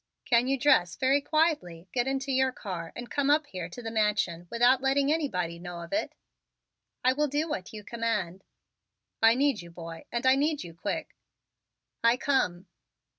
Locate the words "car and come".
2.51-3.29